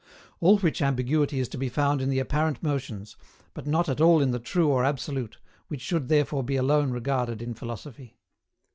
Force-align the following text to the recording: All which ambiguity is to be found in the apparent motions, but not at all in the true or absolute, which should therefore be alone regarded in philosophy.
All 0.39 0.57
which 0.57 0.81
ambiguity 0.81 1.39
is 1.39 1.47
to 1.49 1.59
be 1.59 1.69
found 1.69 2.01
in 2.01 2.09
the 2.09 2.17
apparent 2.17 2.63
motions, 2.63 3.15
but 3.53 3.67
not 3.67 3.87
at 3.87 4.01
all 4.01 4.19
in 4.19 4.31
the 4.31 4.39
true 4.39 4.67
or 4.67 4.83
absolute, 4.83 5.37
which 5.67 5.81
should 5.81 6.07
therefore 6.07 6.43
be 6.43 6.55
alone 6.55 6.89
regarded 6.89 7.39
in 7.39 7.53
philosophy. 7.53 8.17